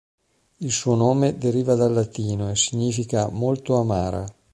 Il 0.57 0.71
suo 0.71 0.95
nome 0.95 1.37
deriva 1.37 1.75
dal 1.75 1.93
latino 1.93 2.49
e 2.49 2.55
significa 2.55 3.29
"molto 3.29 3.75
amara". 3.77 4.25